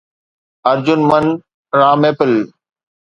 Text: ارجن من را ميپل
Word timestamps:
ارجن 0.71 1.01
من 1.09 1.25
را 1.77 1.89
ميپل 2.01 2.33